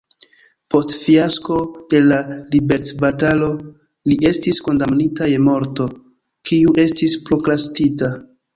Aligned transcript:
Post 0.75 0.93
fiasko 1.01 1.57
de 1.93 1.99
la 2.05 2.17
liberecbatalo 2.55 3.51
li 4.13 4.19
estis 4.31 4.63
kondamnita 4.71 5.31
je 5.35 5.39
morto, 5.51 5.89
kiu 6.53 6.77
estis 6.89 7.19
prokrastita. 7.31 8.15